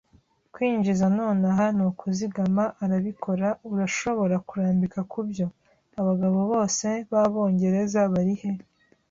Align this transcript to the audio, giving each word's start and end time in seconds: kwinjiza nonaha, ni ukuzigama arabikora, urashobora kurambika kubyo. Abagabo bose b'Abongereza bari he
kwinjiza 0.53 1.05
nonaha, 1.17 1.65
ni 1.75 1.83
ukuzigama 1.89 2.63
arabikora, 2.83 3.47
urashobora 3.71 4.35
kurambika 4.47 4.99
kubyo. 5.11 5.45
Abagabo 5.99 6.39
bose 6.51 6.87
b'Abongereza 7.09 7.99
bari 8.13 8.35
he 8.41 8.51